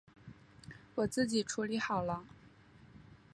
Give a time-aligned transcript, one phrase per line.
[0.95, 2.25] 我自己处理好了